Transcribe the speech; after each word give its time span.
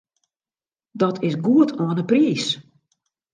Dat 1.01 1.17
is 1.27 1.37
goed 1.43 1.71
oan 1.81 1.97
'e 1.99 2.05
priis. 2.09 2.45